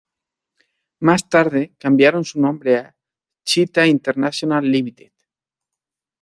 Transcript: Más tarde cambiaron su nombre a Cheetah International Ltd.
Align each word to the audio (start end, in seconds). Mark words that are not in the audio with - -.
Más 1.01 1.29
tarde 1.29 1.75
cambiaron 1.77 2.25
su 2.25 2.41
nombre 2.41 2.75
a 2.77 2.95
Cheetah 3.45 3.85
International 3.85 4.65
Ltd. 4.65 5.11